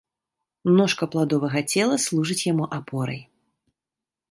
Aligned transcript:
Ножка 0.77 1.07
пладовага 1.15 1.61
цела 1.75 1.95
служыць 2.07 2.41
яму 2.53 2.65
апорай. 2.81 3.21